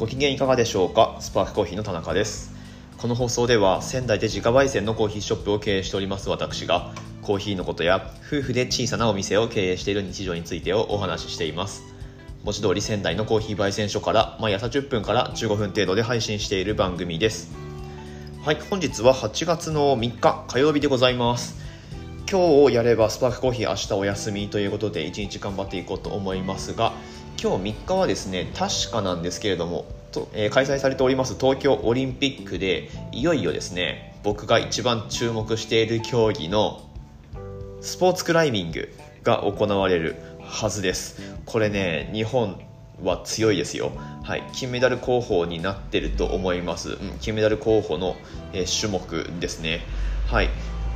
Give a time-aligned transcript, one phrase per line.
[0.00, 1.18] ご機嫌いかがでしょうか？
[1.20, 2.54] スパークコーヒーの田中です。
[2.96, 11.82] この放送では仙台で自家焙煎のコーヒーショップを経営しております私がコーヒーのことや夫婦で小さなお店を経営している日常についてをお話ししています。
[12.44, 17.52] 文字通り仙台のコーヒー焙煎所から毎朝10分から15分程度で配信している番組です。
[18.42, 21.60] はい本日は8月の3日火曜日でございます。
[22.30, 26.94] 今日をやればスパークコーヒー明日お休みということで1日頑張っていこうと思いますが
[27.42, 36.86] 今日3日はですね確かなんですけれどもと、えー、開催されております東京オリンピックでいよいよですね僕が一番注目している競技の
[37.80, 41.22] スポーツクライミングが行われるはずです。
[41.46, 42.60] これね日本
[43.02, 48.16] は強いですよ、はい、金メダル候補になってると思います、うん、金メダル候補の、
[48.52, 49.80] えー、種目ですね。
[50.26, 50.50] はい。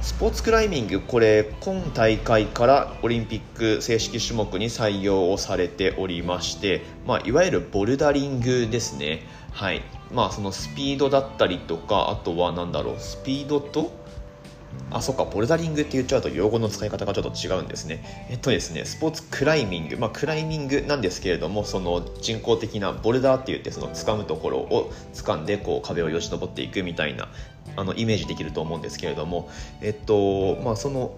[0.05, 9.23] スポーツクライミングこれ今大会からオリンピック正式種目に採用をされておりまして、まあ、いわゆるボルダリングですね。
[9.51, 9.83] はい。
[10.13, 13.93] まあそのスピードだったりとかあとは何だろうスピードと
[14.91, 18.27] あ、そっか、ボルダリングって言っちゃうと用語の使い方がちょっと違うんですね。
[18.31, 27.29] えっとですね、スポーツクライミング、まあ、クライミングなんですけれども、その人工的なボルダーって言って、その掴むところを掴んで、こう壁をよじ登っていくみたいな、
[27.77, 29.49] あのイメージできると思うんですけれども、
[29.81, 31.17] えっと、まあ、その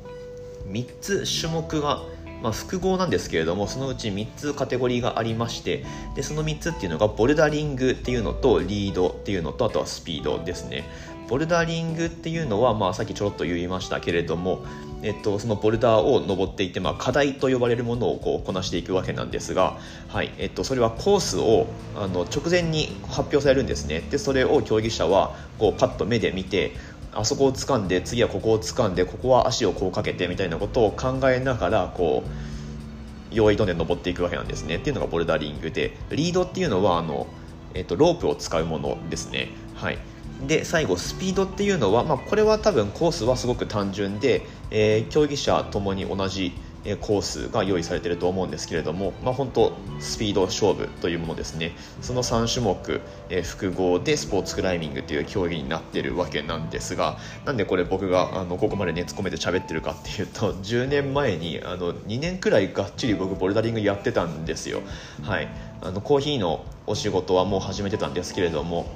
[0.69, 2.03] 3つ種目が、
[2.43, 10.85] まあ、複合なんですけれどもそのうち3つカテゴリーがありましてでその3つっていうのがボルダリングっていうのとリードっていうのとあとはスピードですね。
[11.29, 14.65] ボルダリングっていうのは、まあ、さっきちょろっと言いましたけれども、
[15.03, 21.67] えっと、そのボルダーを登っていて、まあ、課題と呼ばれるものをこうこなしていくわけなんですが、はいえっと、それはコースを
[21.97, 24.01] あの直前に発表されるんですね。
[24.11, 26.73] でそれを競技者はこうパッと目で見て
[27.13, 34.77] あそこを掴んで次はここを掴んでここは足をこうかけてみたいなことを考えながらこう用意どんで登っていくわけなんですね。
[34.77, 37.27] っていうのがボルダリングでリードっていうのはあの、
[37.75, 39.51] えっと、ロープを使うものですね。
[39.75, 39.99] はい。
[40.47, 46.53] で最後スピードっていうのは、まあ、これは多分コースはすごく単純で、えー、競技者ともに同じ
[46.95, 51.73] コースが用意されていると思うんですけれども、まあ、本当スピード勝負というものですね。
[52.01, 64.83] その3種目、えー、複合でスポーツクライミングという競技になっているわけなんですがなんでこれ僕があのここまで熱込めて喋ってるかっていうと10年前にあの2年くらいがっちり僕ボルダリングやってたんですよ。
[65.23, 65.49] はい。
[65.83, 68.87] あのコーヒーのお仕事はもう始めてたんですけれども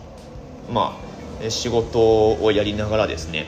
[0.72, 1.09] まあ
[1.48, 3.46] 仕事をやりながらですね、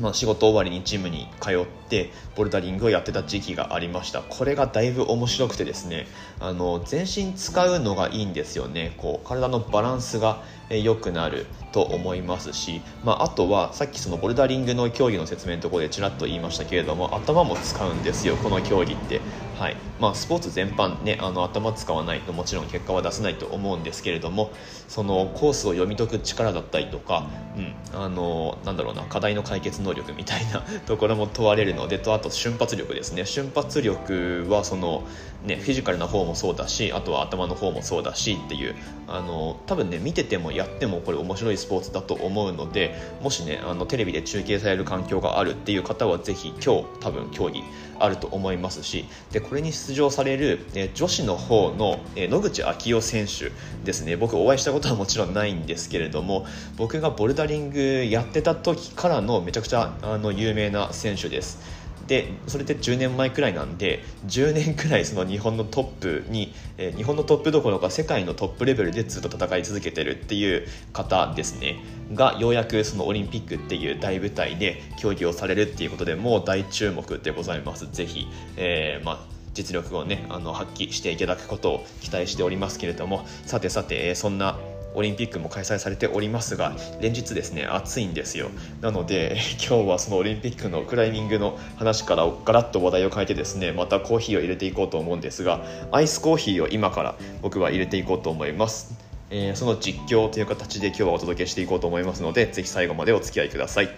[0.00, 4.22] まあ、仕事終わりにジムに通ってボルダリングをやってた時期がありました。
[4.22, 6.08] これがだいぶ面白くてですね
[6.40, 8.94] あの全身使うのがいいんですよね。
[8.96, 19.20] こう体のバランスが良くなると思いますし、まあ、あとはさっきそのボルダリングの競技の説明のところでちらっと言いましたけれども頭も使うんですよこの競技って。
[19.58, 19.76] はい。
[20.00, 24.52] まあ、スポーツ全般ねあの頭使わないともちろん結果は出せないと思うんですけれども
[24.88, 27.26] そのコースを読み解く力だったりとか、
[27.56, 33.24] うん、あのなんだろうな課題の解決能力みたいなところも問われるのでとあと瞬発力ですね。
[33.24, 35.04] 瞬発力はその、
[35.44, 38.74] ね、フィジカルな方もそうだしあとは頭の方もそうだしっていう
[39.06, 47.62] あの多分ね見ててもやってもこれ面白いスポーツだと思うのでもしねあのテレビで中継される環境があるっていう方はぜひ今日多分競技
[47.98, 53.52] あると思いますしでこれに出場される、え女子の方の、え野口啓代選手
[53.84, 61.83] ですね僕お会いしたことはもちろんないんですけれども僕がボルダリングやってた時からのめちゃくちゃあの有名な選手です。
[62.06, 71.76] でそれって10年前くらいなんで10年くらいその日本のトップに、えー、日本のトップどころか世界のトップレベルでずっと戦い続けてるっていう方ですね。
[72.12, 77.90] がようやくそのオリンピックっていう大舞台で競技をされるっていうことでもう大注目でございます。
[77.90, 79.18] ぜひ、えー、まあ
[79.54, 83.26] 実力をねあの発揮していただくことを期待しておりますけれども。
[83.46, 84.58] さてさてそんな
[84.94, 88.48] オリンピックも開催されておりますが連日ですね暑いんですよ。
[88.80, 98.94] なので 今日はそのオリンピックのクライミングの話からガラッと話題を変えてですねまたコーヒーを入れていこうと思うんですがアイスコーヒーを今から僕は入れていこうと思います。
[99.30, 103.88] えー、その実況という形で今日はお届けしていこうと思いますのでぜひ最後までお付き合いください。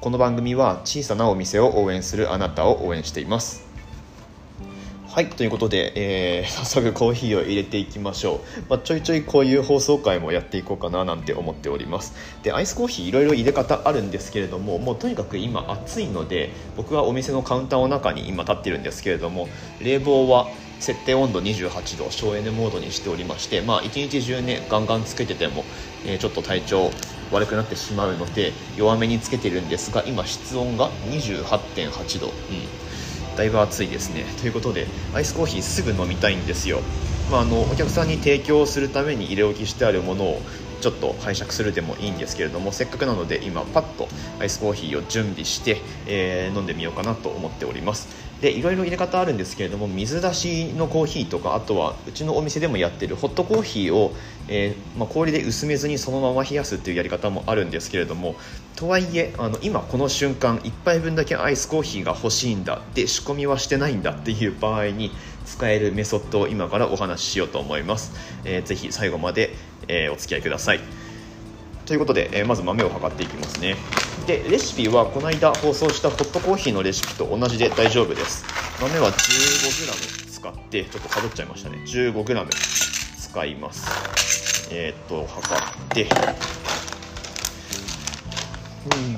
[0.00, 3.65] この番組は小さなお店を応援するあなたを応援しています。
[5.16, 12.12] はいということで、えー、 早速コーヒーを入れていきましょう、まあ、ちょいちょいこういう放送回もやっていこうかななんて思っております。
[12.42, 19.48] でアイスコーヒーいろいろ入れ方あるんですけれどももうとにかく今暑いので僕はお店のカウンターの中に今立ってるんですけれども
[19.80, 20.48] 冷房は
[20.80, 25.64] 設定温度28度省エネモードにしておりまして、まあ、一日中ねガンガンつけてても、
[26.04, 26.90] えー、ちょっと体調
[27.32, 32.85] 悪くなってしまうので弱めにつけてるんですが今室温が28.8度、うん。
[33.36, 34.24] だいぶ暑いですね。
[34.40, 36.80] ということでアイスコーヒーすぐ飲みたいんですよ、
[37.30, 40.42] まあ、あのお客さんに提供するために入れ置きしてあるものを
[40.80, 48.25] ちょっと拝借するでもいいんですけれどもせっかくなので今パッとアイスコーヒーを準備して、えー、飲んでみようかなと思っております。
[48.40, 54.12] でいろいろ入れ方あるんですけれども水出しのコーヒーとかあとはうちのお店でもやってるホットコーヒーを、
[54.48, 58.36] えー、まあ、氷で薄めずにそのまま冷やすっていうやり方もあるんですけれども
[58.74, 65.12] とはいえあの今この瞬間1杯分だけアイスコーヒーが欲しいんだで仕込みはしてないんだっていう場合に
[65.46, 68.12] 使えるメソッドを今からお話ししようと思います、
[68.44, 69.54] えー、ぜひ最後まで、
[69.88, 70.80] えー、お付き合いください。
[71.86, 73.76] ということで、えー、まず豆を測っていきますね。
[74.26, 78.44] でレシピはこの間放送したホットコーヒーのレシピと同じで大丈夫です。
[78.80, 81.78] 豆は 15g 使ってちょっとかぶっちゃいましたね。
[81.86, 82.48] 15g
[83.20, 84.68] 使います。
[84.72, 86.08] えっ、と測って。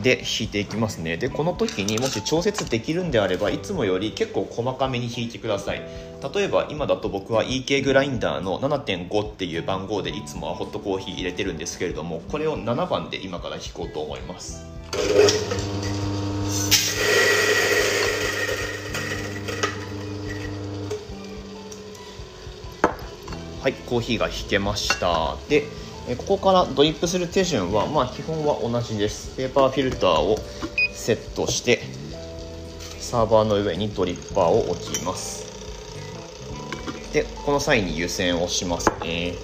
[0.02, 1.16] で引いていきますね。
[1.16, 5.80] でこの時にもし調節できるんであればいつもより結構細かめに引いてください。
[6.34, 14.77] 例えば今だと僕は EK グラインダーの7.5っていう番号でいつもはホットコーヒー入れてるんですけれどもこれを7番で今から引こうと思います。
[23.60, 25.36] はいコーヒーが引けました。
[25.48, 25.64] で
[26.16, 29.36] ここからドリップする手順は、まあ、基本は同じです。
[29.36, 30.38] ペーパーフィルターを
[30.94, 31.82] セットして
[32.98, 35.46] サーバーの上にドリッパーを置きます。
[37.12, 39.34] でこの際に湯煎をしますね。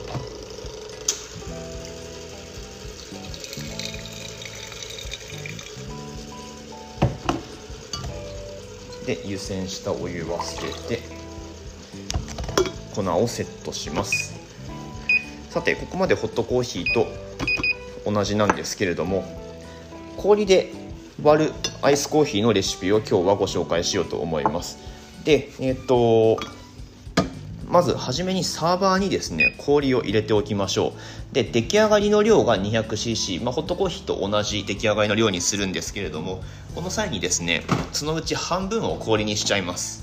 [9.07, 11.03] で湯煎したお湯は捨てて
[12.95, 14.35] 粉をセットします。
[15.51, 17.07] さてここまでホットコーヒーと
[18.11, 19.25] 同じなんですけれども
[20.17, 20.73] 氷で
[21.23, 24.79] 割るアイスコーヒーのレシピを今日はご紹介しようと思います。
[25.25, 26.39] でえっ、と
[27.69, 30.95] まず初めにサーバーにですね氷を入れておきましょ
[31.33, 31.35] う。
[31.35, 33.89] で出来上がりの量が 200cc、まあ、ホットコー。
[33.89, 36.43] ヒーと同じ出来上がりの量にするんですけれども
[36.75, 40.01] この際にですねそのうち半分を氷にしちゃいます。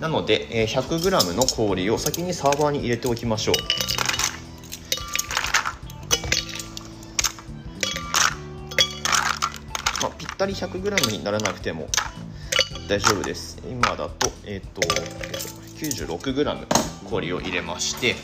[0.00, 3.54] なので 100g の氷を先にサーバーに入れておきましょう。
[10.02, 11.88] まあ、ぴったり 100g にならなくても
[12.88, 13.62] 大丈夫です。
[13.70, 14.82] 今だと,、えー、と
[15.76, 16.66] 96g
[17.08, 18.16] 氷を入れまして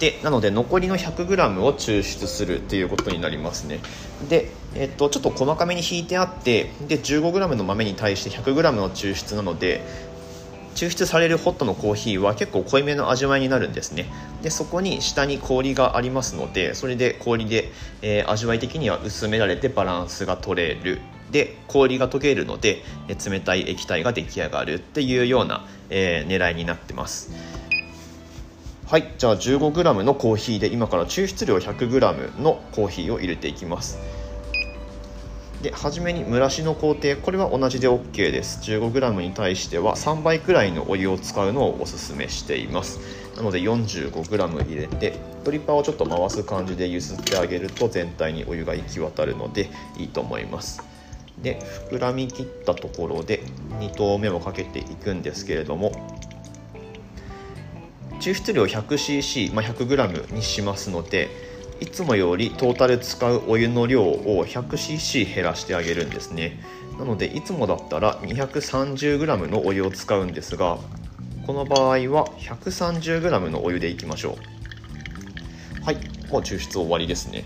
[0.00, 3.80] でなので残りの 100g を抽出するっていうことになりますね。
[4.28, 9.82] で、えっと、ちょっと細かめに引いてあってで 15g の豆に対して 100g の抽出なので
[10.74, 14.06] 抽出されるホットのコーヒーは結構濃いめの味わいになるんですね。
[14.42, 17.72] でそこに下に氷がありますのでそれで氷で、
[18.02, 21.00] えー、味わい的には薄められてバランスが取れる
[21.30, 27.32] で氷が溶けるので、冷たい液体が出来上がるっていうような、えー、狙いになってます。
[28.88, 33.98] はいじゃあ 15g のコーヒーで今から抽出量 100g のコーヒーを入れていきます。
[35.60, 38.60] で初めに蒸らしの工程これは同じで OK です。
[38.62, 42.98] 15g に対しては3倍くらいのお湯を使うのをおすすめしています。
[43.36, 45.14] なので 45g 入れて
[45.44, 50.82] ドリッパーをちょっと回す感じで揺すってあげると全体にお湯が行き渡るのでいいと思います。
[51.42, 53.42] で膨らみきったところで
[53.78, 55.92] 2投目をかけていくんですけれども
[58.20, 61.28] 抽出量 100cc ま 100g にしますので
[61.80, 66.60] いつもよりトータル使うお湯の量を 100cc 減らしてあげるんですね。
[66.98, 70.78] なのでいつもだったら 230g のお湯を使うんですが
[71.46, 74.36] この場合は 130g のお湯でいきましょ
[75.80, 75.84] う。
[75.84, 75.96] はい
[76.28, 77.44] もう抽出終わりですね。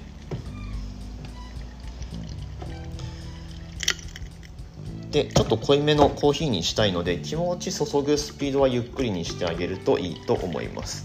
[5.13, 11.05] でちょっと濃いめのコーヒーにしたいので気持ち注ぐスピードはゆっくりにしてあげるといいと思います。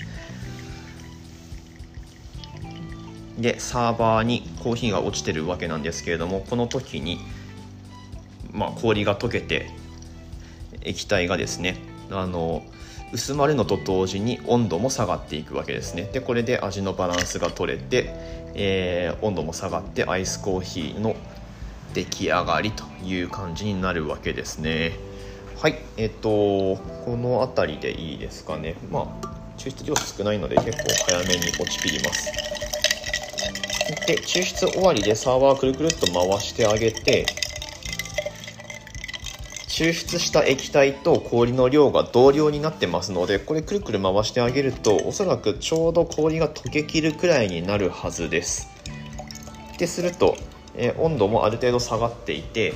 [3.38, 7.20] でサーバーにコーヒーが落ちてるわけなんですけれどもこの時に、
[8.52, 9.70] まあ、氷が溶けて
[10.82, 11.78] 液体がですね
[12.10, 12.64] あの
[13.14, 16.10] 薄まるのと同時に温度も下がっていくわけですね。
[16.12, 18.10] でこれで味のバランスが取れて、
[18.56, 21.16] えー、温度も下がってアイスコーヒーの
[21.98, 24.92] 出来上がりという感じになるわけですね。
[25.60, 28.76] はいえっ、とこの辺りでいいですかね。
[28.92, 29.28] まあ
[29.58, 32.32] 抽出量少ないので結構早めに落ちきります。
[34.06, 37.26] で抽出終わりでサーバーくるくるっと回してあげて
[39.68, 48.68] 抽出した液体と氷の量が同量になってますのでこれくるくる回してあげるとおそらくちょうど氷が溶けきるくらいになるはずです。
[49.78, 50.36] ですると、
[50.78, 52.74] え温度もある程度下がっていて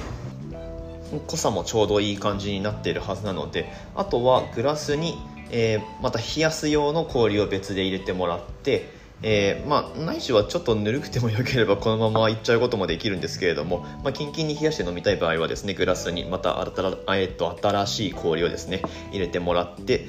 [1.27, 5.17] 濃さもちょうどいい感じになっているはずなのであとはグラスに、
[5.51, 16.81] えー、また冷やす用の氷を別で入れてもらってえー、まあ、ないしはちょっとぬるくてもよければこのままいっちゃうこともできるんですけれども、まあ、キンキンに冷やして飲みたい場合はですねグラスにまた新た,、
[17.15, 18.81] えー、と新しい氷をですね
[19.12, 20.08] 入れてもらって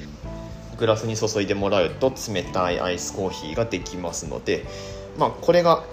[0.78, 4.64] グラスに注いでもらうと冷たいアイスコーヒーができますので、
[5.18, 5.84] まあ、これが、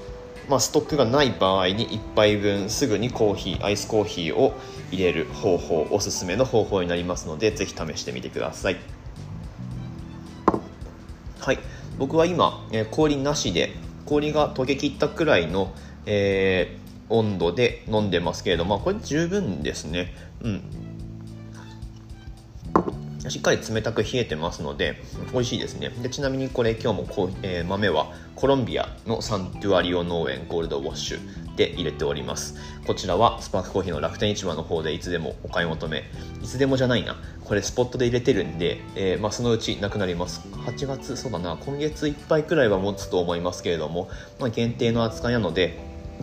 [0.50, 4.53] まあ、ストックがない場合に1杯分すぐにコーヒーアイスコーヒーを
[4.91, 8.77] 入れる方法おすすめの方法になりますのでぜひ試してみてください。
[11.39, 11.60] はい。
[12.00, 13.75] 僕は今、え、氷なしで
[14.06, 15.72] 氷が溶けきったくらいの、
[16.08, 20.15] えー、温度で飲んでますけれども、まあ、これ十分ですね。
[20.41, 20.88] うん。
[23.27, 25.01] しっかり冷たく冷えてますので
[25.33, 25.89] 美味しいですね。
[25.89, 32.55] でちなみにこれ今日もこ、えー、豆はコロンビアのサントゥアリオ農園ゴールドウォッシュで入れております。
[32.88, 36.05] こちらはスパークコーヒーの楽天市場の方でいつでもお買い求め。
[36.41, 37.17] いつでもじゃないな。
[37.43, 40.47] これスポットで入れてるんで、えー、まあ、そのうちなくなります。
[40.65, 41.57] 8月そうだな。
[41.57, 44.09] 今月いっぱいくらいは持つと思いますけれども、
[44.39, 45.77] まあ、限定の扱いなので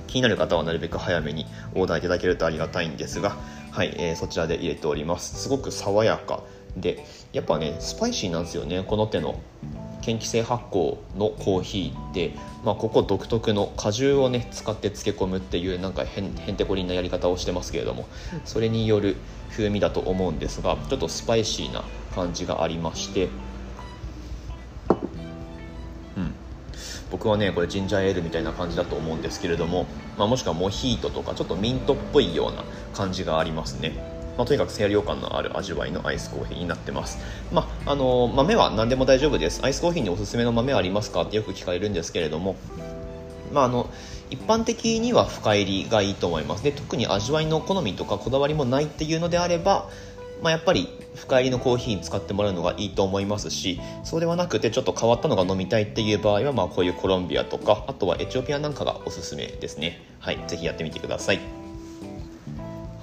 [0.07, 3.37] 気になる方はなるべく早めにオーダーいただけるとありがたいんですが、
[3.71, 5.43] はいえー、そちらで入れております。
[5.43, 6.43] すごく爽やか
[6.77, 9.41] でやっぱねスパイシーなんですよねこの手の。
[10.03, 12.33] 研気性発酵のコーヒーって、
[12.65, 18.07] まあ、ここ独特の果汁をね使って漬け込むっていうなんかへんへんてこりんなやり方をしてますけれども。
[18.45, 19.17] それによる
[19.51, 21.83] 風味だと思うんですがちょっとスパイシーな
[22.15, 23.25] 感じがありまして。
[26.17, 26.33] うん。
[27.11, 32.63] 僕はねこれジンジャーエールみたいな感じだと思うんですけれども、まあ、もしくはモヒートとかちょっとミントっぽいような
[32.95, 34.16] 感じがありますね。
[34.37, 37.19] まあ、とにかく清涼感のある味わいのアイスコーヒーになってます、
[37.53, 39.65] まあ、あの豆は何でも大丈夫です。
[39.65, 42.57] アイスコーヒーにおすすめの豆ありますかってよく聞かれるんですけれども。
[43.53, 43.89] まあ、あの
[44.29, 46.65] 一般的には深入りがいいと思います。
[46.65, 49.89] で特に味わいの好みとかこだわりもないっていうのであれば、
[50.43, 60.03] まあ、やっぱり深入りのコーヒーに使ってもらうのがいいと思いますしそうではなくてちょっと変わったのが飲みたいっていう場合は、まあ、こういうコロンビアとかあとはエチオピアなんかがおすすめですね。
[60.19, 61.66] はいぜひやってみてください。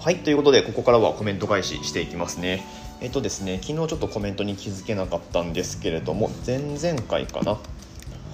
[0.03, 2.61] はいということでここからはコメント返ししていきますね。
[2.99, 7.57] えっとですね昨日ちょっとコメントに気づけなかったんですけれども前々回かな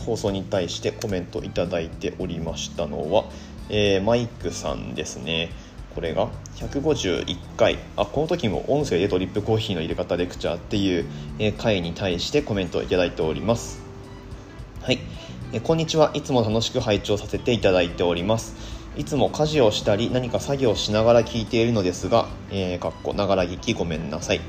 [0.03, 3.25] 放送に対してコメントいただいておりましたのは、
[3.69, 5.51] えー、マイクさんですね。
[5.93, 11.05] これが151回あこの時も音声でドリップコーヒーの入れ方レクチャーっていう
[11.59, 13.79] 回に対してコメントをいただいております。
[14.81, 14.97] はい。
[15.53, 16.09] えこんにちは。
[16.15, 18.78] いつも楽しく拝聴させていただいております。
[18.99, 24.41] いつも家事をしたり何か作業しながら聞いているのですが、えー、かっこながら聞きごめんなさい。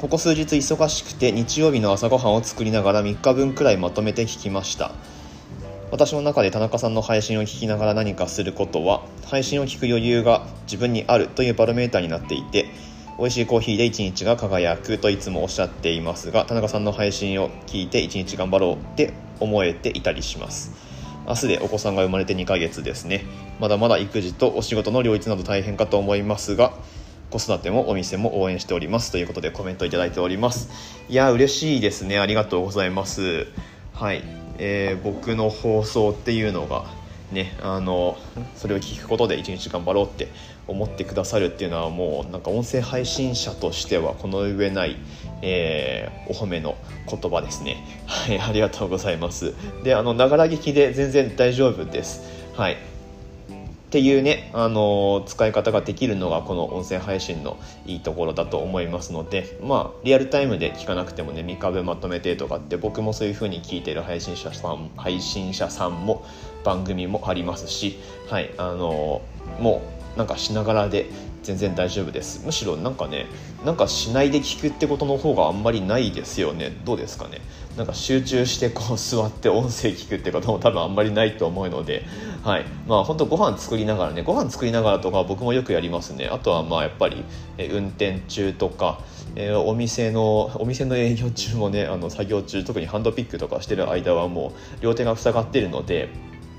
[0.00, 4.92] ここ数日忙しくて日曜日の朝ごはんを作りながら3日分くらいまとめて聞きました。
[5.90, 12.70] 私の中で田中さんの配信を聞きながら何かすることは配信を聞く余裕が自分にあるというバロメーターになっていて
[13.18, 20.95] 美味しいコーヒーで一日が輝くといつもおっしゃっていますが田中さんの配信を聞いて一日頑張ろうって思えていたりします
[21.26, 23.24] 明日でお子さんが生まれて2ヶ月ですね。
[23.58, 26.72] まだまだ育児とお仕事の両立など大変かと思いますが
[27.30, 29.10] 子育てもお店も応援しております。
[29.10, 30.70] ということでコメントいただいております。
[31.08, 32.20] いや嬉しいですね。
[32.20, 33.48] ありがとうございます。
[33.92, 34.22] はい、
[34.58, 36.84] えー、僕の放送っていうのが
[37.32, 38.16] ねあの
[38.54, 40.28] それを聞くことで一日頑張ろうって
[40.68, 44.96] 思ってくださるっていうのはもうなんか音声配信者としてはこの上ない、
[45.48, 46.76] えー、お褒めの
[47.08, 47.76] 言葉ですね。
[48.06, 49.54] はいありがとうございます。
[49.84, 52.22] であのながら聞きで全然大丈夫です。
[52.54, 52.76] はい。
[53.86, 66.26] っていうね、あの使い方ができるのがこの音声配信のいいところだと思いますのでまあリアルタイムで聞かなくてもね3日分まとめてとかって僕もそういう風に聞いてる配信者さん配信者さんも
[66.64, 69.22] 番組もありますしはいあの
[69.60, 69.82] も
[70.14, 71.06] うなんかしながらで
[71.46, 72.44] 全然大丈夫です。
[72.44, 73.26] むしろなんかね
[73.64, 76.72] なんかしないで聞くってことの方があんまりないですよね。
[76.84, 77.40] どうですかね。
[77.76, 82.04] なんか集中してこう座って音声聞くってことも多分あんまりないと思うので。
[82.42, 82.64] はい。
[82.88, 86.26] まあ本当ご飯作りながらねご飯作りながらとか僕もよくやりますね。
[86.26, 87.24] あとはまあやっぱり
[87.70, 89.00] 運転中とか
[89.38, 96.08] えー、お店のお店の営業中もねあの作業中特にハンドピックとかしてる間はもう両手が塞がってるので、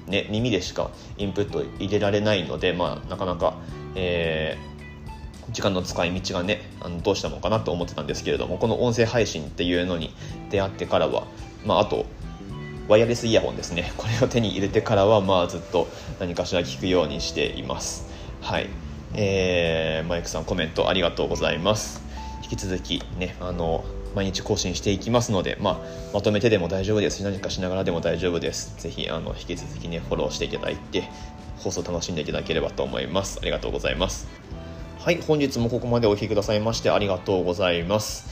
[0.06, 3.58] ね、耳でしかインプット入れられないので、まあ、なかなか、
[3.96, 4.77] えー
[5.58, 10.14] 時間の使い道がねあのどうしたのかなと思ってたんですけれどもこの音声配信っていうのに
[10.52, 11.26] 出会ってからは、
[11.66, 12.06] まあ、あと
[12.88, 13.92] ワイヤレスイヤホンですね。
[13.98, 15.88] これを手に入れてからはまあずっと
[16.20, 18.06] 何かしら聞くようにしています。
[18.40, 18.70] はい。
[19.16, 22.04] えー、マイクさんコメントありがとうございます。
[22.44, 23.84] 引き続きねあの
[24.14, 25.78] 毎日更新していきますので、まあ、
[26.14, 28.76] まとめてでも大丈夫ですし何かしながらでも大丈夫です。
[28.78, 31.10] ぜひあの引き続きねフォローしていただいて
[31.58, 33.40] 放送楽しんでいただければと思います。
[33.42, 34.37] ありがとうございます。
[35.08, 38.28] はい本日もここまでお聴きくださいましてありがとうございます。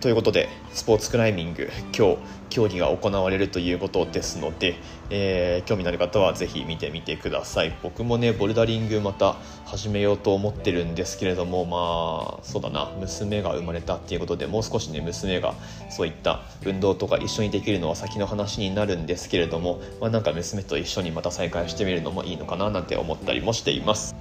[0.00, 4.74] ということでスポーツクライミング今日競技が行われるということですので、
[5.10, 7.78] えー、興味のある方はぜひ見てみてください。
[7.84, 15.54] 僕もねボルダリングまた始めようと思ってるんですけれどもまあそうだな娘が生まれたっていうことでもう少しね娘が
[15.88, 24.16] そういった運動とか一緒にできるのは先の話になるんですけれども、まあ、なんか娘と一緒にまた再会してみるのもいいのかななんて思ったりもしています。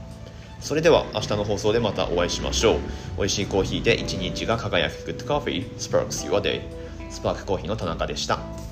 [0.61, 2.79] それでは明日の放送でまたお会いしましょう。
[3.17, 5.11] 美味しいコーヒーで一日が輝く。
[5.11, 5.65] Good Coffee.
[5.77, 6.61] Sparks Your Day.
[7.09, 8.68] スパークコーヒーの田中でした。